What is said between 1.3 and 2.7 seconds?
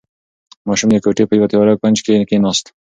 یوه تیاره کونج کې کېناست.